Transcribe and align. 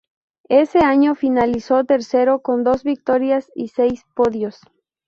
Ese 0.49 0.79
año 0.79 1.13
finalizó 1.13 1.83
tercero 1.85 2.41
con 2.41 2.63
dos 2.63 2.83
victorias 2.83 3.51
y 3.53 3.67
seis 3.67 4.01
podios. 4.15 4.59